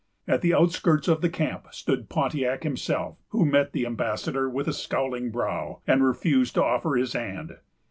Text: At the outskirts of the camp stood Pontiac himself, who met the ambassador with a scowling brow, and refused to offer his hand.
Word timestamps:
At 0.27 0.41
the 0.41 0.55
outskirts 0.55 1.07
of 1.07 1.21
the 1.21 1.29
camp 1.29 1.67
stood 1.69 2.09
Pontiac 2.09 2.63
himself, 2.63 3.19
who 3.29 3.45
met 3.45 3.71
the 3.71 3.85
ambassador 3.85 4.49
with 4.49 4.67
a 4.67 4.73
scowling 4.73 5.29
brow, 5.29 5.83
and 5.85 6.03
refused 6.03 6.55
to 6.55 6.63
offer 6.63 6.95
his 6.95 7.13
hand. 7.13 7.57